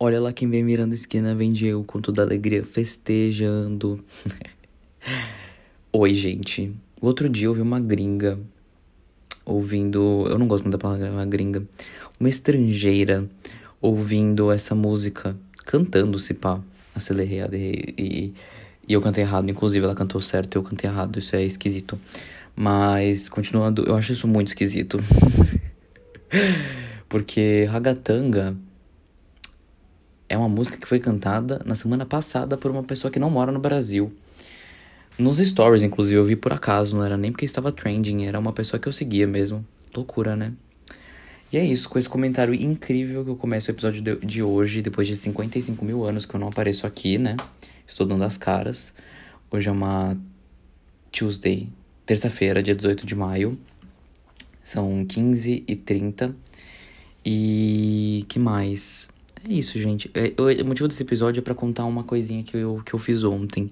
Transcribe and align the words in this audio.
Olha 0.00 0.20
lá 0.20 0.32
quem 0.32 0.48
vem 0.48 0.62
mirando 0.62 0.94
esquina, 0.94 1.34
vem 1.34 1.52
eu 1.60 1.82
com 1.82 2.00
toda 2.00 2.22
alegria, 2.22 2.62
festejando. 2.62 3.98
Oi, 5.92 6.14
gente. 6.14 6.72
Outro 7.00 7.28
dia 7.28 7.48
eu 7.48 7.54
vi 7.54 7.60
uma 7.60 7.80
gringa 7.80 8.38
ouvindo. 9.44 10.24
Eu 10.30 10.38
não 10.38 10.46
gosto 10.46 10.62
muito 10.62 10.74
da 10.74 10.78
palavra 10.78 11.10
uma 11.10 11.26
gringa. 11.26 11.64
Uma 12.20 12.28
estrangeira 12.28 13.28
ouvindo 13.80 14.52
essa 14.52 14.72
música, 14.72 15.36
cantando, 15.66 16.16
se 16.16 16.32
pá. 16.32 16.60
Acelerei 16.94 17.96
e, 17.98 18.32
e, 18.86 18.92
eu 18.92 19.00
cantei 19.00 19.24
errado. 19.24 19.50
Inclusive, 19.50 19.84
ela 19.84 19.96
cantou 19.96 20.20
certo 20.20 20.54
e 20.54 20.58
eu 20.58 20.62
cantei 20.62 20.88
errado. 20.88 21.18
Isso 21.18 21.34
é 21.34 21.42
esquisito. 21.42 21.98
Mas, 22.54 23.28
continuando, 23.28 23.82
eu 23.84 23.96
acho 23.96 24.12
isso 24.12 24.28
muito 24.28 24.46
esquisito. 24.46 25.00
Porque 27.08 27.64
Ragatanga 27.64 28.56
é 30.28 30.36
uma 30.36 30.48
música 30.48 30.76
que 30.76 30.86
foi 30.86 31.00
cantada 31.00 31.62
na 31.64 31.74
semana 31.74 32.04
passada 32.04 32.56
por 32.56 32.70
uma 32.70 32.82
pessoa 32.82 33.10
que 33.10 33.18
não 33.18 33.30
mora 33.30 33.50
no 33.50 33.58
Brasil. 33.58 34.12
Nos 35.18 35.38
stories, 35.38 35.82
inclusive, 35.82 36.16
eu 36.16 36.24
vi 36.24 36.36
por 36.36 36.52
acaso, 36.52 36.94
não 36.94 37.04
era 37.04 37.16
nem 37.16 37.32
porque 37.32 37.44
estava 37.44 37.72
trending, 37.72 38.26
era 38.26 38.38
uma 38.38 38.52
pessoa 38.52 38.78
que 38.78 38.86
eu 38.86 38.92
seguia 38.92 39.26
mesmo. 39.26 39.66
Loucura, 39.94 40.36
né? 40.36 40.52
E 41.50 41.56
é 41.56 41.64
isso, 41.64 41.88
com 41.88 41.98
esse 41.98 42.08
comentário 42.08 42.54
incrível 42.54 43.24
que 43.24 43.30
eu 43.30 43.36
começo 43.36 43.70
o 43.70 43.74
episódio 43.74 44.02
de, 44.02 44.16
de 44.16 44.42
hoje, 44.42 44.82
depois 44.82 45.08
de 45.08 45.16
55 45.16 45.82
mil 45.84 46.04
anos 46.04 46.26
que 46.26 46.34
eu 46.34 46.38
não 46.38 46.48
apareço 46.48 46.86
aqui, 46.86 47.16
né? 47.16 47.36
Estou 47.86 48.06
dando 48.06 48.22
as 48.22 48.36
caras. 48.36 48.92
Hoje 49.50 49.68
é 49.68 49.72
uma 49.72 50.16
Tuesday, 51.10 51.68
terça-feira, 52.04 52.62
dia 52.62 52.74
18 52.74 53.06
de 53.06 53.14
maio. 53.14 53.58
São 54.62 55.06
15 55.06 55.64
e 55.66 55.74
30 55.74 56.36
E 57.24 58.26
que 58.28 58.38
mais? 58.38 59.08
É 59.48 59.52
isso, 59.54 59.78
gente. 59.78 60.10
É, 60.12 60.34
o 60.62 60.66
motivo 60.66 60.86
desse 60.88 61.02
episódio 61.02 61.40
é 61.40 61.42
para 61.42 61.54
contar 61.54 61.86
uma 61.86 62.04
coisinha 62.04 62.42
que 62.42 62.54
eu, 62.54 62.82
que 62.84 62.92
eu 62.92 62.98
fiz 62.98 63.24
ontem. 63.24 63.70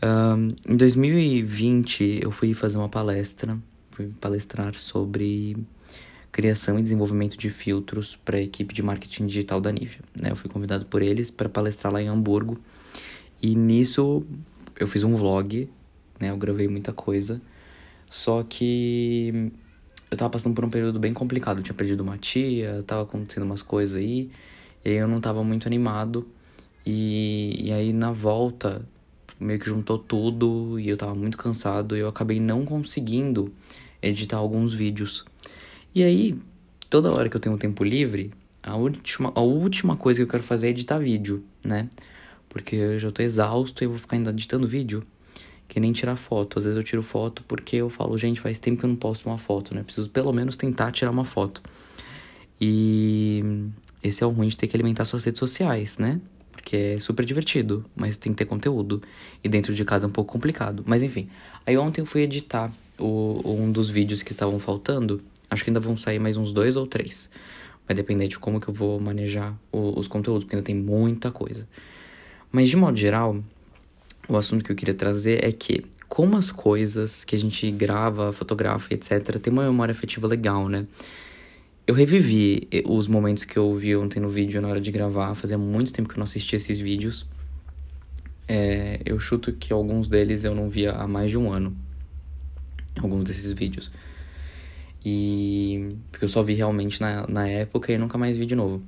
Um, 0.00 0.54
em 0.72 0.76
2020, 0.76 2.20
eu 2.22 2.30
fui 2.30 2.54
fazer 2.54 2.78
uma 2.78 2.88
palestra, 2.88 3.58
fui 3.90 4.12
palestrar 4.20 4.74
sobre 4.74 5.56
criação 6.30 6.78
e 6.78 6.82
desenvolvimento 6.82 7.36
de 7.36 7.50
filtros 7.50 8.14
para 8.14 8.36
a 8.36 8.40
equipe 8.40 8.72
de 8.72 8.84
marketing 8.84 9.26
digital 9.26 9.60
da 9.60 9.72
Nivea. 9.72 9.98
Né? 10.20 10.30
Eu 10.30 10.36
fui 10.36 10.48
convidado 10.48 10.86
por 10.86 11.02
eles 11.02 11.28
para 11.28 11.48
palestrar 11.48 11.92
lá 11.92 12.00
em 12.00 12.06
Hamburgo. 12.06 12.56
E 13.42 13.56
nisso 13.56 14.22
eu 14.78 14.86
fiz 14.86 15.02
um 15.02 15.16
vlog, 15.16 15.68
né? 16.20 16.30
Eu 16.30 16.36
gravei 16.36 16.68
muita 16.68 16.92
coisa. 16.92 17.40
Só 18.08 18.44
que 18.44 19.50
eu 20.08 20.16
tava 20.16 20.30
passando 20.30 20.54
por 20.54 20.64
um 20.64 20.70
período 20.70 21.00
bem 21.00 21.12
complicado. 21.12 21.58
Eu 21.58 21.64
tinha 21.64 21.74
perdido 21.74 22.02
uma 22.02 22.16
tia, 22.16 22.84
tava 22.86 23.02
acontecendo 23.02 23.42
umas 23.42 23.60
coisas 23.60 23.96
aí. 23.96 24.30
E 24.84 24.90
aí 24.90 24.96
eu 24.96 25.08
não 25.08 25.20
tava 25.20 25.42
muito 25.42 25.66
animado. 25.66 26.26
E, 26.84 27.68
e 27.68 27.72
aí 27.72 27.92
na 27.92 28.12
volta, 28.12 28.82
meio 29.40 29.58
que 29.58 29.66
juntou 29.66 29.98
tudo 29.98 30.78
e 30.78 30.88
eu 30.88 30.96
tava 30.96 31.14
muito 31.14 31.38
cansado. 31.38 31.96
E 31.96 32.00
eu 32.00 32.08
acabei 32.08 32.38
não 32.38 32.64
conseguindo 32.64 33.52
editar 34.02 34.36
alguns 34.36 34.74
vídeos. 34.74 35.24
E 35.94 36.02
aí, 36.02 36.36
toda 36.90 37.12
hora 37.12 37.28
que 37.28 37.36
eu 37.36 37.40
tenho 37.40 37.56
tempo 37.56 37.82
livre, 37.84 38.32
a 38.62 38.76
última, 38.76 39.32
a 39.34 39.40
última 39.40 39.96
coisa 39.96 40.18
que 40.18 40.24
eu 40.24 40.30
quero 40.30 40.42
fazer 40.42 40.68
é 40.68 40.70
editar 40.70 40.98
vídeo, 40.98 41.44
né? 41.62 41.88
Porque 42.48 42.76
eu 42.76 42.98
já 42.98 43.10
tô 43.10 43.22
exausto 43.22 43.82
e 43.82 43.86
eu 43.86 43.90
vou 43.90 43.98
ficar 43.98 44.16
ainda 44.16 44.30
editando 44.30 44.66
vídeo. 44.66 45.02
Que 45.66 45.80
nem 45.80 45.92
tirar 45.92 46.16
foto. 46.16 46.58
Às 46.58 46.64
vezes 46.64 46.76
eu 46.76 46.84
tiro 46.84 47.02
foto 47.02 47.42
porque 47.48 47.76
eu 47.76 47.88
falo, 47.88 48.16
gente, 48.18 48.40
faz 48.40 48.58
tempo 48.58 48.78
que 48.80 48.84
eu 48.84 48.88
não 48.90 48.96
posto 48.96 49.28
uma 49.28 49.38
foto, 49.38 49.74
né? 49.74 49.82
Preciso 49.82 50.10
pelo 50.10 50.32
menos 50.32 50.56
tentar 50.56 50.92
tirar 50.92 51.10
uma 51.10 51.24
foto. 51.24 51.62
E 52.60 53.42
esse 54.04 54.22
é 54.22 54.26
o 54.26 54.30
ruim 54.30 54.48
de 54.48 54.56
ter 54.56 54.66
que 54.66 54.76
alimentar 54.76 55.06
suas 55.06 55.24
redes 55.24 55.38
sociais, 55.38 55.96
né? 55.96 56.20
Porque 56.52 56.76
é 56.76 56.98
super 56.98 57.24
divertido, 57.24 57.84
mas 57.96 58.18
tem 58.18 58.32
que 58.32 58.38
ter 58.38 58.44
conteúdo. 58.44 59.02
E 59.42 59.48
dentro 59.48 59.74
de 59.74 59.82
casa 59.84 60.04
é 60.04 60.08
um 60.08 60.12
pouco 60.12 60.30
complicado. 60.30 60.84
Mas 60.86 61.02
enfim. 61.02 61.28
Aí 61.66 61.76
ontem 61.78 62.02
eu 62.02 62.06
fui 62.06 62.20
editar 62.20 62.70
o, 62.98 63.40
um 63.44 63.72
dos 63.72 63.88
vídeos 63.88 64.22
que 64.22 64.30
estavam 64.30 64.58
faltando. 64.58 65.22
Acho 65.50 65.64
que 65.64 65.70
ainda 65.70 65.80
vão 65.80 65.96
sair 65.96 66.18
mais 66.18 66.36
uns 66.36 66.52
dois 66.52 66.76
ou 66.76 66.86
três. 66.86 67.30
Vai 67.88 67.96
depender 67.96 68.28
de 68.28 68.38
como 68.38 68.60
que 68.60 68.68
eu 68.68 68.74
vou 68.74 69.00
manejar 69.00 69.58
o, 69.72 69.98
os 69.98 70.06
conteúdos, 70.06 70.44
porque 70.44 70.56
ainda 70.56 70.66
tem 70.66 70.74
muita 70.74 71.30
coisa. 71.30 71.66
Mas 72.52 72.68
de 72.68 72.76
modo 72.76 72.96
geral, 72.96 73.42
o 74.28 74.36
assunto 74.36 74.62
que 74.62 74.70
eu 74.70 74.76
queria 74.76 74.94
trazer 74.94 75.42
é 75.42 75.50
que 75.50 75.84
como 76.08 76.36
as 76.36 76.52
coisas 76.52 77.24
que 77.24 77.34
a 77.34 77.38
gente 77.38 77.70
grava, 77.70 78.32
fotografa, 78.32 78.92
etc, 78.94 79.38
tem 79.38 79.52
uma 79.52 79.64
memória 79.64 79.92
afetiva 79.92 80.26
legal, 80.26 80.68
né? 80.68 80.86
Eu 81.86 81.94
revivi 81.94 82.66
eh, 82.72 82.82
os 82.86 83.06
momentos 83.06 83.44
que 83.44 83.58
eu 83.58 83.74
vi 83.76 83.94
ontem 83.94 84.18
no 84.18 84.30
vídeo 84.30 84.60
na 84.62 84.68
hora 84.68 84.80
de 84.80 84.90
gravar. 84.90 85.34
Fazia 85.34 85.58
muito 85.58 85.92
tempo 85.92 86.08
que 86.08 86.14
eu 86.14 86.18
não 86.18 86.24
assistia 86.24 86.56
esses 86.56 86.78
vídeos. 86.80 87.26
É, 88.48 89.00
eu 89.04 89.18
chuto 89.20 89.52
que 89.52 89.70
alguns 89.70 90.08
deles 90.08 90.44
eu 90.44 90.54
não 90.54 90.70
via 90.70 90.92
há 90.92 91.06
mais 91.06 91.30
de 91.30 91.36
um 91.36 91.52
ano. 91.52 91.76
Alguns 92.98 93.24
desses 93.24 93.52
vídeos. 93.52 93.92
E. 95.04 95.94
Porque 96.10 96.24
eu 96.24 96.28
só 96.28 96.42
vi 96.42 96.54
realmente 96.54 97.00
na, 97.02 97.26
na 97.26 97.46
época 97.46 97.92
e 97.92 97.98
nunca 97.98 98.16
mais 98.16 98.38
vi 98.38 98.46
de 98.46 98.54
novo. 98.54 98.82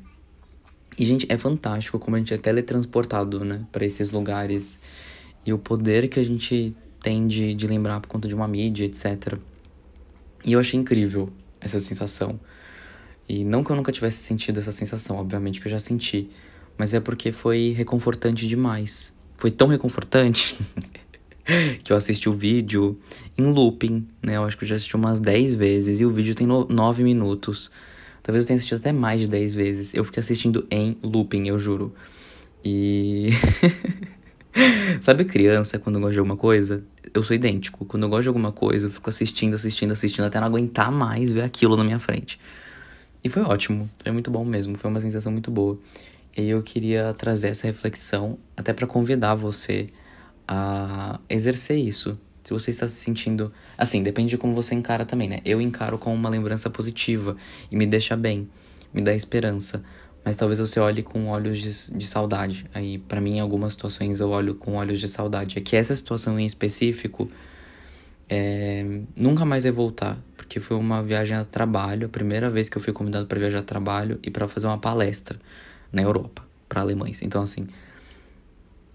E, 0.98 1.04
gente, 1.04 1.26
é 1.30 1.36
fantástico 1.36 1.98
como 1.98 2.16
a 2.16 2.18
gente 2.18 2.32
é 2.32 2.38
teletransportado, 2.38 3.44
né? 3.44 3.66
para 3.70 3.84
esses 3.84 4.10
lugares. 4.10 4.78
E 5.44 5.52
o 5.52 5.58
poder 5.58 6.08
que 6.08 6.18
a 6.18 6.24
gente 6.24 6.74
tem 7.02 7.26
de, 7.26 7.52
de 7.52 7.66
lembrar 7.66 8.00
por 8.00 8.08
conta 8.08 8.26
de 8.26 8.34
uma 8.34 8.48
mídia, 8.48 8.86
etc. 8.86 9.38
E 10.42 10.54
eu 10.54 10.60
achei 10.60 10.80
incrível 10.80 11.28
essa 11.60 11.78
sensação. 11.78 12.40
E 13.28 13.44
não 13.44 13.64
que 13.64 13.70
eu 13.70 13.76
nunca 13.76 13.90
tivesse 13.90 14.22
sentido 14.24 14.58
essa 14.58 14.72
sensação, 14.72 15.16
obviamente 15.16 15.60
que 15.60 15.66
eu 15.66 15.70
já 15.70 15.80
senti, 15.80 16.30
mas 16.78 16.94
é 16.94 17.00
porque 17.00 17.32
foi 17.32 17.74
reconfortante 17.76 18.46
demais. 18.46 19.12
Foi 19.36 19.50
tão 19.50 19.68
reconfortante 19.68 20.56
que 21.82 21.92
eu 21.92 21.96
assisti 21.96 22.28
o 22.28 22.32
vídeo 22.32 22.98
em 23.36 23.44
looping, 23.44 24.06
né? 24.22 24.36
Eu 24.36 24.44
acho 24.44 24.56
que 24.56 24.64
eu 24.64 24.68
já 24.68 24.76
assisti 24.76 24.94
umas 24.94 25.20
10 25.20 25.54
vezes 25.54 26.00
e 26.00 26.04
o 26.04 26.10
vídeo 26.10 26.34
tem 26.34 26.46
9 26.46 27.02
minutos. 27.02 27.70
Talvez 28.22 28.42
eu 28.42 28.46
tenha 28.46 28.56
assistido 28.56 28.78
até 28.78 28.92
mais 28.92 29.20
de 29.20 29.28
10 29.28 29.54
vezes. 29.54 29.94
Eu 29.94 30.04
fiquei 30.04 30.20
assistindo 30.20 30.66
em 30.70 30.96
looping, 31.02 31.48
eu 31.48 31.58
juro. 31.58 31.94
E. 32.64 33.30
Sabe 35.00 35.24
criança 35.24 35.78
quando 35.78 36.00
gosta 36.00 36.14
de 36.14 36.18
alguma 36.18 36.36
coisa? 36.36 36.82
Eu 37.12 37.22
sou 37.22 37.36
idêntico. 37.36 37.84
Quando 37.84 38.04
eu 38.04 38.08
gosto 38.08 38.22
de 38.22 38.28
alguma 38.28 38.50
coisa, 38.50 38.86
eu 38.86 38.90
fico 38.90 39.08
assistindo, 39.08 39.54
assistindo, 39.54 39.92
assistindo 39.92 40.24
até 40.24 40.40
não 40.40 40.46
aguentar 40.46 40.90
mais 40.90 41.30
ver 41.30 41.42
aquilo 41.42 41.76
na 41.76 41.84
minha 41.84 41.98
frente. 41.98 42.40
E 43.26 43.28
foi 43.28 43.42
ótimo, 43.42 43.90
foi 44.04 44.12
muito 44.12 44.30
bom 44.30 44.44
mesmo, 44.44 44.78
foi 44.78 44.88
uma 44.88 45.00
sensação 45.00 45.32
muito 45.32 45.50
boa. 45.50 45.76
E 46.36 46.48
eu 46.48 46.62
queria 46.62 47.12
trazer 47.12 47.48
essa 47.48 47.66
reflexão 47.66 48.38
até 48.56 48.72
para 48.72 48.86
convidar 48.86 49.34
você 49.34 49.88
a 50.46 51.18
exercer 51.28 51.76
isso. 51.76 52.16
Se 52.44 52.52
você 52.52 52.70
está 52.70 52.86
se 52.86 52.94
sentindo. 52.94 53.52
Assim, 53.76 54.00
depende 54.00 54.30
de 54.30 54.38
como 54.38 54.54
você 54.54 54.76
encara 54.76 55.04
também, 55.04 55.28
né? 55.28 55.40
Eu 55.44 55.60
encaro 55.60 55.98
com 55.98 56.14
uma 56.14 56.28
lembrança 56.28 56.70
positiva 56.70 57.36
e 57.68 57.74
me 57.74 57.84
deixa 57.84 58.16
bem, 58.16 58.48
me 58.94 59.02
dá 59.02 59.12
esperança. 59.12 59.82
Mas 60.24 60.36
talvez 60.36 60.60
você 60.60 60.78
olhe 60.78 61.02
com 61.02 61.26
olhos 61.26 61.58
de, 61.58 61.98
de 61.98 62.06
saudade. 62.06 62.64
Aí, 62.72 62.96
para 62.96 63.20
mim, 63.20 63.38
em 63.38 63.40
algumas 63.40 63.72
situações 63.72 64.20
eu 64.20 64.30
olho 64.30 64.54
com 64.54 64.74
olhos 64.74 65.00
de 65.00 65.08
saudade. 65.08 65.58
É 65.58 65.60
que 65.60 65.74
essa 65.74 65.96
situação 65.96 66.38
em 66.38 66.46
específico 66.46 67.28
é, 68.30 69.00
nunca 69.16 69.44
mais 69.44 69.64
vai 69.64 69.72
voltar 69.72 70.16
porque 70.46 70.60
foi 70.60 70.76
uma 70.76 71.02
viagem 71.02 71.36
a 71.36 71.44
trabalho, 71.44 72.06
a 72.06 72.08
primeira 72.08 72.48
vez 72.48 72.68
que 72.68 72.78
eu 72.78 72.82
fui 72.82 72.92
convidado 72.92 73.26
para 73.26 73.38
viajar 73.38 73.58
a 73.58 73.62
trabalho 73.62 74.18
e 74.22 74.30
para 74.30 74.46
fazer 74.46 74.68
uma 74.68 74.78
palestra 74.78 75.38
na 75.92 76.02
Europa 76.02 76.46
para 76.68 76.80
alemães. 76.80 77.20
Então 77.20 77.42
assim, 77.42 77.66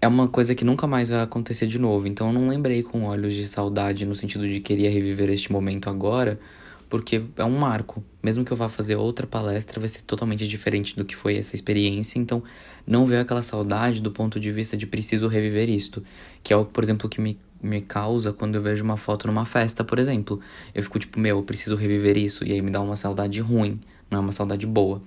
é 0.00 0.08
uma 0.08 0.28
coisa 0.28 0.54
que 0.54 0.64
nunca 0.64 0.86
mais 0.86 1.10
vai 1.10 1.20
acontecer 1.20 1.66
de 1.66 1.78
novo. 1.78 2.06
Então 2.06 2.28
eu 2.28 2.32
não 2.32 2.48
lembrei 2.48 2.82
com 2.82 3.04
olhos 3.04 3.34
de 3.34 3.46
saudade 3.46 4.06
no 4.06 4.16
sentido 4.16 4.48
de 4.48 4.60
querer 4.60 4.88
reviver 4.88 5.28
este 5.28 5.52
momento 5.52 5.90
agora, 5.90 6.40
porque 6.88 7.22
é 7.36 7.44
um 7.44 7.58
marco. 7.58 8.02
Mesmo 8.22 8.46
que 8.46 8.52
eu 8.52 8.56
vá 8.56 8.70
fazer 8.70 8.96
outra 8.96 9.26
palestra, 9.26 9.78
vai 9.78 9.90
ser 9.90 10.00
totalmente 10.02 10.48
diferente 10.48 10.96
do 10.96 11.04
que 11.04 11.14
foi 11.14 11.36
essa 11.36 11.54
experiência. 11.54 12.18
Então 12.18 12.42
não 12.86 13.04
veio 13.04 13.20
aquela 13.20 13.42
saudade 13.42 14.00
do 14.00 14.10
ponto 14.10 14.40
de 14.40 14.50
vista 14.50 14.74
de 14.74 14.86
preciso 14.86 15.28
reviver 15.28 15.68
isto, 15.68 16.02
que 16.42 16.50
é 16.50 16.56
o, 16.56 16.64
por 16.64 16.82
exemplo, 16.82 17.10
que 17.10 17.20
me 17.20 17.38
me 17.62 17.80
causa 17.80 18.32
quando 18.32 18.56
eu 18.56 18.62
vejo 18.62 18.82
uma 18.82 18.96
foto 18.96 19.26
numa 19.26 19.44
festa, 19.44 19.84
por 19.84 19.98
exemplo. 19.98 20.40
Eu 20.74 20.82
fico 20.82 20.98
tipo, 20.98 21.20
meu, 21.20 21.38
eu 21.38 21.42
preciso 21.42 21.76
reviver 21.76 22.16
isso. 22.16 22.44
E 22.44 22.52
aí 22.52 22.60
me 22.60 22.70
dá 22.70 22.80
uma 22.80 22.96
saudade 22.96 23.40
ruim, 23.40 23.80
não 24.10 24.18
é 24.18 24.20
uma 24.20 24.32
saudade 24.32 24.66
boa. 24.66 25.00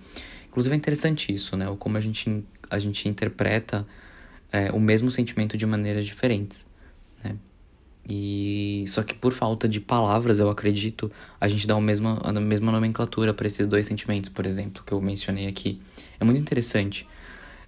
Inclusive 0.47 0.73
é 0.73 0.77
interessante 0.77 1.33
isso, 1.33 1.57
né? 1.57 1.65
Como 1.77 1.97
a 1.97 2.01
gente, 2.01 2.45
a 2.69 2.79
gente 2.79 3.09
interpreta 3.09 3.85
é, 4.51 4.71
o 4.71 4.79
mesmo 4.79 5.11
sentimento 5.11 5.57
de 5.57 5.65
maneiras 5.65 6.05
diferentes, 6.05 6.65
né? 7.23 7.35
E 8.07 8.85
só 8.87 9.03
que 9.03 9.15
por 9.15 9.33
falta 9.33 9.67
de 9.67 9.81
palavras, 9.81 10.39
eu 10.39 10.49
acredito, 10.49 11.11
a 11.41 11.47
gente 11.47 11.67
dá 11.67 11.75
a 11.75 11.81
mesma, 11.81 12.21
a 12.23 12.31
mesma 12.33 12.71
nomenclatura 12.71 13.33
para 13.33 13.47
esses 13.47 13.67
dois 13.67 13.85
sentimentos, 13.85 14.29
por 14.29 14.45
exemplo, 14.45 14.83
que 14.85 14.93
eu 14.93 15.01
mencionei 15.01 15.47
aqui. 15.47 15.81
É 16.19 16.23
muito 16.23 16.39
interessante. 16.39 17.07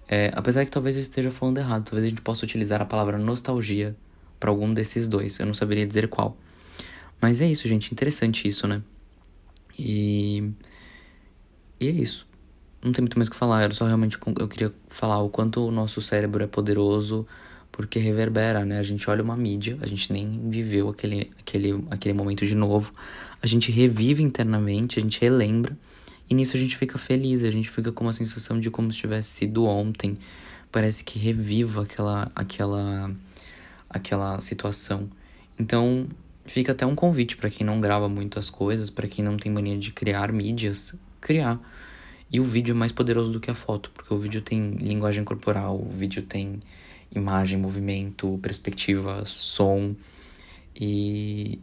É, 0.08 0.30
apesar 0.34 0.64
que 0.64 0.70
talvez 0.70 0.96
eu 0.96 1.02
esteja 1.02 1.30
falando 1.30 1.58
errado, 1.58 1.84
talvez 1.84 2.06
a 2.06 2.08
gente 2.08 2.22
possa 2.22 2.44
utilizar 2.44 2.80
a 2.80 2.86
palavra 2.86 3.18
nostalgia 3.18 3.94
para 4.38 4.50
algum 4.50 4.72
desses 4.72 5.08
dois. 5.08 5.38
Eu 5.38 5.46
não 5.46 5.54
saberia 5.54 5.86
dizer 5.86 6.08
qual. 6.08 6.36
Mas 7.20 7.40
é 7.40 7.50
isso, 7.50 7.66
gente. 7.68 7.92
Interessante 7.92 8.46
isso, 8.46 8.66
né? 8.66 8.82
E. 9.78 10.50
E 11.80 11.86
é 11.86 11.90
isso. 11.90 12.26
não 12.82 12.92
tem 12.92 13.02
muito 13.02 13.18
mais 13.18 13.28
o 13.28 13.30
que 13.30 13.36
falar. 13.36 13.64
Eu 13.64 13.72
só 13.72 13.86
realmente 13.86 14.18
eu 14.38 14.48
queria 14.48 14.72
falar 14.88 15.20
o 15.20 15.28
quanto 15.28 15.66
o 15.66 15.70
nosso 15.70 16.00
cérebro 16.00 16.42
é 16.42 16.46
poderoso 16.46 17.26
porque 17.78 18.00
reverbera, 18.00 18.64
né? 18.64 18.80
A 18.80 18.82
gente 18.82 19.08
olha 19.08 19.22
uma 19.22 19.36
mídia, 19.36 19.78
a 19.80 19.86
gente 19.86 20.12
nem 20.12 20.48
viveu 20.50 20.88
aquele, 20.88 21.30
aquele, 21.38 21.84
aquele 21.90 22.12
momento 22.12 22.44
de 22.44 22.56
novo. 22.56 22.92
A 23.40 23.46
gente 23.46 23.70
revive 23.70 24.20
internamente, 24.20 24.98
a 24.98 25.02
gente 25.02 25.20
relembra. 25.20 25.78
E 26.28 26.34
nisso 26.34 26.56
a 26.56 26.60
gente 26.60 26.76
fica 26.76 26.98
feliz, 26.98 27.44
a 27.44 27.50
gente 27.50 27.70
fica 27.70 27.92
com 27.92 28.04
uma 28.04 28.12
sensação 28.12 28.58
de 28.58 28.68
como 28.68 28.90
se 28.90 28.98
tivesse 28.98 29.30
sido 29.30 29.64
ontem. 29.64 30.18
Parece 30.72 31.04
que 31.04 31.20
reviva 31.20 31.82
aquela, 31.82 32.32
aquela, 32.34 33.10
aquela 33.88 34.40
situação. 34.40 35.08
Então, 35.58 36.06
fica 36.44 36.72
até 36.72 36.86
um 36.86 36.94
convite 36.94 37.36
para 37.36 37.50
quem 37.50 37.66
não 37.66 37.80
grava 37.80 38.08
muito 38.08 38.38
as 38.38 38.50
coisas, 38.50 38.90
para 38.90 39.06
quem 39.06 39.24
não 39.24 39.36
tem 39.36 39.50
mania 39.50 39.76
de 39.76 39.92
criar 39.92 40.32
mídias, 40.32 40.94
criar. 41.20 41.60
E 42.30 42.40
o 42.40 42.44
vídeo 42.44 42.72
é 42.72 42.74
mais 42.74 42.92
poderoso 42.92 43.30
do 43.30 43.40
que 43.40 43.50
a 43.50 43.54
foto, 43.54 43.90
porque 43.92 44.12
o 44.12 44.18
vídeo 44.18 44.42
tem 44.42 44.72
linguagem 44.72 45.24
corporal, 45.24 45.80
o 45.80 45.90
vídeo 45.90 46.22
tem 46.22 46.60
imagem, 47.14 47.58
movimento, 47.58 48.38
perspectiva, 48.42 49.24
som. 49.24 49.94
E, 50.74 51.60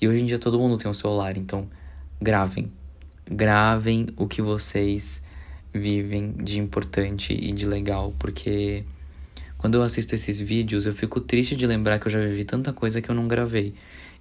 e 0.00 0.08
hoje 0.08 0.22
em 0.22 0.26
dia 0.26 0.38
todo 0.38 0.58
mundo 0.58 0.76
tem 0.78 0.90
um 0.90 0.94
celular, 0.94 1.36
então 1.36 1.68
gravem. 2.20 2.72
Gravem 3.30 4.08
o 4.16 4.26
que 4.26 4.40
vocês 4.40 5.22
vivem 5.72 6.32
de 6.32 6.58
importante 6.58 7.32
e 7.32 7.52
de 7.52 7.66
legal, 7.66 8.14
porque 8.18 8.84
quando 9.62 9.76
eu 9.76 9.82
assisto 9.84 10.12
esses 10.12 10.40
vídeos 10.40 10.86
eu 10.86 10.92
fico 10.92 11.20
triste 11.20 11.54
de 11.54 11.64
lembrar 11.68 12.00
que 12.00 12.08
eu 12.08 12.10
já 12.10 12.18
vivi 12.18 12.42
tanta 12.42 12.72
coisa 12.72 13.00
que 13.00 13.08
eu 13.08 13.14
não 13.14 13.28
gravei. 13.28 13.72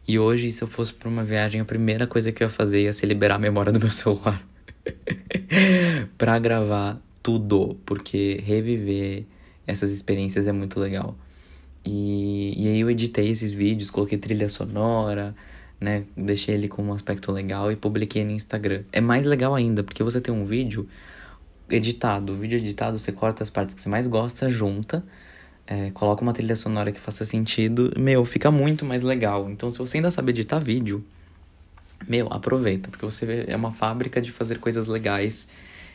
E 0.08 0.20
hoje, 0.20 0.52
se 0.52 0.62
eu 0.62 0.68
fosse 0.68 0.94
para 0.94 1.10
uma 1.10 1.24
viagem, 1.24 1.60
a 1.60 1.66
primeira 1.66 2.06
coisa 2.06 2.32
que 2.32 2.44
eu 2.44 2.46
ia 2.46 2.54
fazer 2.54 2.84
ia 2.84 2.94
ser 2.94 3.08
liberar 3.08 3.36
a 3.36 3.40
memória 3.40 3.72
do 3.72 3.80
meu 3.80 3.90
celular. 3.90 4.48
para 6.16 6.38
gravar 6.38 7.02
tudo, 7.24 7.76
porque 7.88 8.40
reviver 8.46 9.26
essas 9.66 9.90
experiências 9.90 10.46
é 10.46 10.52
muito 10.52 10.80
legal. 10.80 11.18
E, 11.84 12.54
e 12.56 12.68
aí 12.68 12.80
eu 12.80 12.92
editei 12.92 13.30
esses 13.30 13.52
vídeos, 13.52 13.90
coloquei 13.90 14.20
trilha 14.20 14.48
sonora, 14.48 15.36
né? 15.80 16.04
Deixei 16.16 16.54
ele 16.54 16.68
com 16.68 16.84
um 16.84 16.94
aspecto 16.94 17.32
legal 17.32 17.72
e 17.72 17.76
publiquei 17.76 18.24
no 18.24 18.30
Instagram. 18.30 18.84
É 18.92 19.02
mais 19.02 19.26
legal 19.26 19.56
ainda, 19.56 19.84
porque 19.84 20.04
você 20.04 20.22
tem 20.22 20.32
um 20.32 20.46
vídeo 20.46 20.88
editado. 21.68 22.34
O 22.34 22.38
vídeo 22.38 22.60
editado, 22.60 23.00
você 23.00 23.12
corta 23.12 23.42
as 23.42 23.50
partes 23.50 23.74
que 23.74 23.82
você 23.82 23.90
mais 23.90 24.06
gosta, 24.06 24.48
junta, 24.48 25.04
é, 25.68 25.92
coloca 25.92 26.22
uma 26.22 26.34
trilha 26.34 26.56
sonora 26.56 26.92
que 26.92 27.00
faça 27.00 27.24
sentido. 27.26 27.94
Meu, 27.98 28.26
fica 28.26 28.52
muito 28.52 28.86
mais 28.86 29.04
legal. 29.04 29.50
Então, 29.50 29.72
se 29.72 29.78
você 29.78 29.98
ainda 29.98 30.12
sabe 30.12 30.32
editar 30.32 30.60
vídeo, 30.60 31.04
meu, 32.08 32.28
aproveita, 32.32 32.90
porque 32.90 33.06
você 33.06 33.46
é 33.48 33.56
uma 33.56 33.72
fábrica 33.72 34.22
de 34.22 34.32
fazer 34.32 34.60
coisas 34.60 34.88
legais 34.88 35.48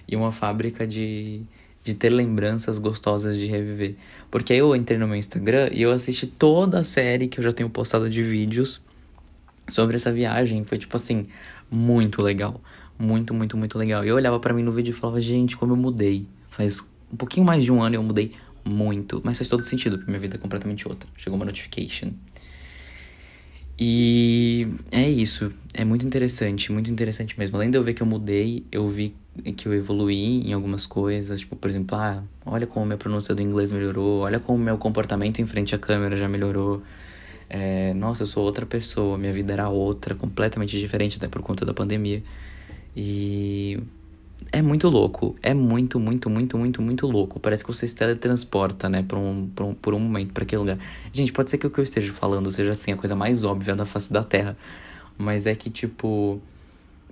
e 0.07 0.15
uma 0.15 0.31
fábrica 0.31 0.87
de, 0.87 1.43
de 1.83 1.95
ter 1.95 2.11
lembranças 2.11 2.79
gostosas 2.79 3.37
de 3.37 3.47
reviver. 3.47 3.97
Porque 4.31 4.53
aí 4.53 4.61
eu 4.61 4.75
entrei 4.75 4.99
no 4.99 5.07
meu 5.09 5.17
Instagram 5.17 5.69
e 5.73 5.83
eu 5.83 5.91
assisti 5.91 6.27
toda 6.27 6.81
a 6.81 6.85
série 6.85 7.29
que 7.29 7.39
eu 7.39 7.45
já 7.45 7.53
tenho 7.53 7.69
postado 7.69 8.09
de 8.09 8.23
vídeos 8.23 8.81
sobre 9.69 9.97
essa 9.97 10.13
viagem. 10.13 10.65
Foi 10.65 10.79
tipo 10.79 10.97
assim, 10.97 11.27
muito 11.71 12.23
legal. 12.23 12.61
Muito, 12.99 13.35
muito, 13.35 13.57
muito 13.57 13.77
legal. 13.77 14.05
Eu 14.05 14.15
olhava 14.15 14.41
para 14.41 14.55
mim 14.55 14.63
no 14.63 14.73
vídeo 14.73 14.91
e 14.91 14.95
falava, 14.95 15.21
gente, 15.21 15.57
como 15.57 15.73
eu 15.73 15.77
mudei. 15.77 16.25
Faz 16.51 16.81
um 17.13 17.17
pouquinho 17.17 17.45
mais 17.45 17.63
de 17.63 17.71
um 17.71 17.83
ano 17.83 17.97
eu 17.97 18.03
mudei 18.03 18.33
muito. 18.67 19.21
Mas 19.25 19.39
faz 19.39 19.49
todo 19.49 19.65
sentido, 19.65 19.97
porque 19.97 20.11
minha 20.11 20.21
vida 20.21 20.37
é 20.37 20.39
completamente 20.39 20.87
outra. 20.89 21.09
Chegou 21.17 21.37
uma 21.37 21.45
notification. 21.45 22.13
E 23.79 24.67
é 24.91 25.09
isso. 25.09 25.53
É 25.75 25.85
muito 25.85 26.07
interessante, 26.07 26.73
muito 26.73 26.91
interessante 26.91 27.39
mesmo. 27.39 27.57
Além 27.57 27.71
de 27.71 27.77
eu 27.77 27.85
ver 27.85 27.93
que 27.95 28.03
eu 28.03 28.07
mudei, 28.07 28.65
eu 28.73 28.89
vi 28.89 29.15
que 29.57 29.69
eu 29.69 29.75
evoluí 29.75 30.49
em 30.49 30.53
algumas 30.53 30.87
coisas. 30.87 31.41
Tipo, 31.41 31.57
por 31.57 31.69
exemplo, 31.69 31.97
ah, 31.97 32.23
olha 32.45 32.67
como 32.67 32.87
minha 32.87 32.97
pronúncia 32.97 33.35
do 33.35 33.43
inglês 33.43 33.73
melhorou. 33.73 34.21
Olha 34.21 34.41
como 34.41 34.59
meu 34.59 34.79
comportamento 34.79 35.41
em 35.41 35.47
frente 35.47 35.75
à 35.75 35.79
câmera 35.79 36.17
já 36.17 36.29
melhorou. 36.29 36.83
É, 37.51 37.93
nossa, 37.95 38.23
eu 38.23 38.27
sou 38.27 38.45
outra 38.45 38.65
pessoa. 38.65 39.19
Minha 39.19 39.33
vida 39.33 39.53
era 39.53 39.69
outra, 39.69 40.15
completamente 40.15 40.79
diferente, 40.79 41.19
até 41.19 41.29
por 41.29 41.43
conta 41.43 41.65
da 41.65 41.75
pandemia. 41.75 42.23
E 42.97 43.79
é 44.53 44.63
muito 44.63 44.89
louco. 44.89 45.37
É 45.43 45.53
muito, 45.55 45.99
muito, 45.99 46.31
muito, 46.31 46.59
muito, 46.59 46.83
muito 46.83 47.07
louco. 47.07 47.41
Parece 47.41 47.65
que 47.65 47.73
você 47.73 47.87
se 47.87 47.95
teletransporta, 47.95 48.89
né, 48.89 49.03
por 49.03 49.19
um, 49.19 49.49
por 49.49 49.65
um, 49.65 49.75
por 49.75 49.95
um 49.95 49.99
momento, 49.99 50.33
para 50.33 50.45
aquele 50.45 50.61
lugar. 50.61 50.79
Gente, 51.13 51.33
pode 51.33 51.51
ser 51.51 51.59
que 51.59 51.67
o 51.67 51.71
que 51.71 51.79
eu 51.79 51.85
esteja 51.85 52.13
falando 52.13 52.51
seja 52.51 52.73
assim, 52.73 52.93
a 52.93 52.97
coisa 52.97 53.15
mais 53.15 53.45
óbvia 53.45 53.75
da 53.75 53.87
face 53.87 54.13
da 54.13 54.23
Terra. 54.23 54.57
Mas 55.19 55.47
é 55.47 55.55
que, 55.55 55.71
tipo, 55.71 56.41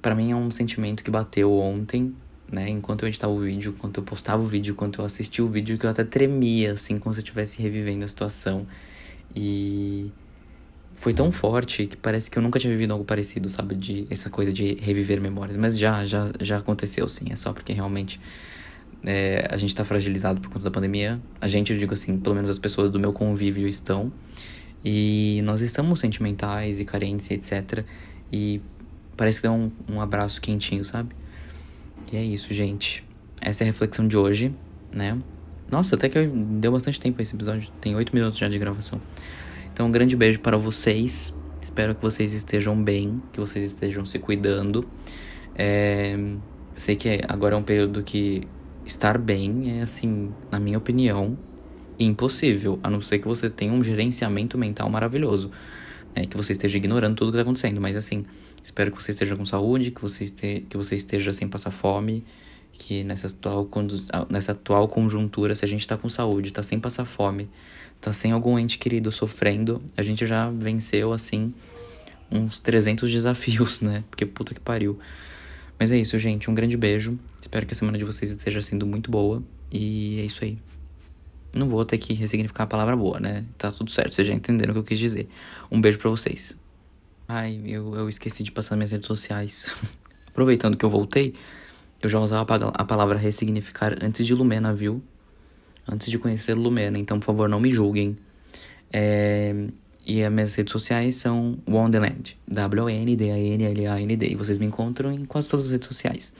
para 0.01 0.15
mim 0.15 0.33
é 0.33 0.37
um 0.37 0.51
sentimento 0.51 1.03
que 1.03 1.11
bateu 1.11 1.53
ontem, 1.53 2.15
né, 2.51 2.69
enquanto 2.69 3.03
eu 3.03 3.09
editava 3.09 3.33
o 3.33 3.41
vídeo, 3.41 3.75
enquanto 3.77 3.99
eu 3.99 4.05
postava 4.05 4.43
o 4.43 4.47
vídeo, 4.47 4.73
enquanto 4.73 5.01
eu 5.01 5.05
assistia 5.05 5.45
o 5.45 5.49
vídeo, 5.49 5.79
que 5.79 5.87
eu 5.87 5.91
até 5.91 6.05
tremia, 6.05 6.73
assim, 6.73 6.99
como 6.99 7.15
se 7.15 7.21
eu 7.21 7.23
estivesse 7.23 7.61
revivendo 7.61 8.05
a 8.05 8.09
situação. 8.09 8.67
E 9.35 10.13
foi 10.97 11.13
tão 11.13 11.31
forte 11.31 11.87
que 11.87 11.97
parece 11.97 12.31
que 12.31 12.39
eu 12.39 12.43
nunca 12.43 12.59
tinha 12.59 12.73
vivido 12.73 12.93
algo 12.93 13.05
parecido, 13.05 13.49
sabe? 13.49 13.75
De 13.75 14.07
essa 14.11 14.31
coisa 14.31 14.53
de 14.53 14.75
reviver 14.75 15.21
memórias. 15.21 15.57
Mas 15.57 15.79
já, 15.79 16.05
já, 16.05 16.31
já 16.41 16.59
aconteceu, 16.59 17.09
sim. 17.09 17.27
É 17.31 17.37
só 17.37 17.53
porque 17.53 17.73
realmente 17.73 18.21
é, 19.05 19.47
a 19.51 19.57
gente 19.57 19.75
tá 19.75 19.85
fragilizado 19.85 20.41
por 20.41 20.51
conta 20.51 20.65
da 20.65 20.71
pandemia. 20.71 21.21
A 21.41 21.47
gente, 21.47 21.73
eu 21.73 21.79
digo 21.79 21.93
assim, 21.93 22.19
pelo 22.19 22.35
menos 22.35 22.51
as 22.51 22.59
pessoas 22.59 22.91
do 22.91 22.99
meu 22.99 23.13
convívio 23.13 23.67
estão. 23.67 24.13
E 24.85 25.41
nós 25.45 25.61
estamos 25.61 26.01
sentimentais 26.01 26.81
e 26.81 26.85
carentes, 26.85 27.31
etc. 27.31 27.85
E 28.33 28.61
parece 29.17 29.41
que 29.41 29.49
dá 29.49 29.53
um, 29.53 29.71
um 29.91 30.01
abraço 30.01 30.41
quentinho, 30.41 30.85
sabe? 30.85 31.15
E 32.13 32.17
é 32.17 32.23
isso, 32.23 32.53
gente. 32.53 33.05
Essa 33.41 33.63
é 33.63 33.65
a 33.65 33.67
reflexão 33.67 34.07
de 34.07 34.17
hoje, 34.17 34.55
né? 34.93 35.19
Nossa, 35.71 35.97
até 35.97 36.09
que 36.09 36.27
deu 36.27 36.73
bastante 36.73 37.01
tempo 37.01 37.21
esse 37.21 37.35
episódio. 37.35 37.69
Tem 37.81 37.95
oito 37.97 38.15
minutos 38.15 38.39
já 38.39 38.49
de 38.49 38.59
gravação. 38.59 39.01
Então, 39.75 39.89
um 39.89 39.91
grande 39.91 40.15
beijo 40.15 40.39
para 40.39 40.57
vocês. 40.57 41.35
Espero 41.61 41.97
que 41.97 42.01
vocês 42.01 42.33
estejam 42.33 42.81
bem, 42.81 43.21
que 43.33 43.41
vocês 43.41 43.65
estejam 43.65 44.07
se 44.07 44.21
cuidando. 44.21 44.89
É, 45.53 46.17
sei 46.77 46.95
que 46.95 47.21
agora 47.27 47.57
é 47.57 47.59
um 47.59 47.63
período 47.65 48.01
que 48.05 48.47
estar 48.87 49.19
bem 49.19 49.81
é, 49.81 49.83
assim, 49.83 50.33
na 50.49 50.61
minha 50.61 50.79
opinião, 50.79 51.37
impossível. 51.99 52.79
A 52.85 52.89
não 52.89 53.01
ser 53.01 53.19
que 53.19 53.27
você 53.27 53.51
tenha 53.51 53.73
um 53.73 53.83
gerenciamento 53.83 54.57
mental 54.57 54.89
maravilhoso. 54.89 55.51
Né? 56.15 56.25
Que 56.25 56.37
você 56.37 56.53
esteja 56.53 56.79
ignorando 56.79 57.17
tudo 57.17 57.33
que 57.33 57.39
está 57.39 57.43
acontecendo. 57.43 57.81
Mas, 57.81 57.97
assim, 57.97 58.25
espero 58.63 58.93
que 58.93 59.03
você 59.03 59.11
esteja 59.11 59.35
com 59.35 59.45
saúde, 59.45 59.91
que 59.91 60.01
você, 60.01 60.23
este, 60.23 60.65
que 60.71 60.77
você 60.77 60.95
esteja 60.95 61.33
sem 61.33 61.49
passar 61.49 61.73
fome. 61.73 62.25
Que 62.77 63.05
nessa 63.05 63.29
atual, 63.29 63.69
nessa 64.29 64.53
atual 64.53 64.89
conjuntura, 64.89 65.55
se 65.55 65.65
a 65.65 65.69
gente 65.69 65.81
está 65.81 65.97
com 65.97 66.09
saúde, 66.09 66.49
está 66.49 66.63
sem 66.63 66.79
passar 66.79 67.05
fome 67.05 67.49
tá 68.05 68.13
sem 68.13 68.33
algum 68.33 68.59
ente 68.59 68.79
querido 68.79 69.11
sofrendo, 69.11 69.83
a 69.97 70.03
gente 70.03 70.27
já 70.27 70.51
venceu, 70.51 71.13
assim, 71.13 71.55
uns 72.31 72.61
300 72.61 73.11
desafios, 73.11 73.81
né? 73.83 74.05
Porque 74.11 74.27
puta 74.27 74.53
que 74.53 74.61
pariu. 74.61 74.99
Mas 75.79 75.91
é 75.91 75.97
isso, 75.97 76.19
gente. 76.19 76.51
Um 76.51 76.55
grande 76.55 76.77
beijo. 76.77 77.19
Espero 77.41 77.67
que 77.67 77.73
a 77.73 77.77
semana 77.77 77.97
de 77.97 78.05
vocês 78.05 78.31
esteja 78.31 78.61
sendo 78.61 78.87
muito 78.87 79.11
boa. 79.11 79.43
E 79.73 80.21
é 80.21 80.25
isso 80.25 80.45
aí. 80.45 80.59
Não 81.57 81.69
vou 81.69 81.85
ter 81.85 81.99
que 81.99 82.13
ressignificar 82.13 82.65
a 82.65 82.67
palavra 82.67 82.95
boa, 82.95 83.19
né? 83.19 83.45
Tá 83.57 83.73
tudo 83.73 83.91
certo, 83.91 84.15
vocês 84.15 84.27
já 84.27 84.35
entenderam 84.35 84.73
o 84.73 84.75
que 84.75 84.81
eu 84.81 84.85
quis 84.85 84.99
dizer. 84.99 85.29
Um 85.71 85.81
beijo 85.81 85.99
para 85.99 86.11
vocês. 86.11 86.55
Ai, 87.27 87.61
eu, 87.65 87.95
eu 87.95 88.09
esqueci 88.09 88.43
de 88.43 88.53
passar 88.53 88.77
minhas 88.77 88.91
redes 88.91 89.07
sociais. 89.07 89.67
Aproveitando 90.29 90.77
que 90.77 90.85
eu 90.85 90.91
voltei, 90.91 91.33
eu 92.07 92.11
já 92.11 92.21
usava 92.21 92.47
a 92.75 92.85
palavra 92.85 93.19
ressignificar 93.19 93.97
antes 94.03 94.27
de 94.27 94.35
Lumena, 94.35 94.73
viu? 94.73 95.03
antes 95.91 96.11
de 96.11 96.19
conhecer 96.19 96.55
Lumena, 96.55 96.99
então 96.99 97.19
por 97.19 97.27
favor 97.27 97.49
não 97.49 97.61
me 97.61 97.71
julguem. 97.71 98.17
É, 98.93 99.55
e 100.07 100.23
as 100.23 100.33
minhas 100.33 100.55
redes 100.55 100.71
sociais 100.71 101.17
são 101.17 101.59
Wonderland, 101.69 102.37
W-O-N-D-A-N-L-A-N-D. 102.47 104.27
E 104.27 104.35
vocês 104.35 104.59
me 104.59 104.67
encontram 104.67 105.11
em 105.11 105.25
quase 105.25 105.49
todas 105.49 105.67
as 105.67 105.73
redes 105.73 105.89
sociais. 105.89 106.33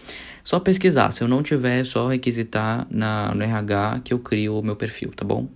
Só 0.43 0.61
pesquisar, 0.61 1.11
se 1.13 1.23
eu 1.23 1.29
não 1.29 1.43
tiver, 1.43 1.81
é 1.81 1.85
só 1.85 2.09
requisitar 2.09 2.87
na, 2.91 3.35
no 3.35 3.43
RH 3.43 4.01
que 4.05 4.13
eu 4.13 4.19
crio 4.19 4.59
o 4.59 4.63
meu 4.63 4.77
perfil, 4.77 5.13
tá 5.17 5.25
bom? 5.25 5.49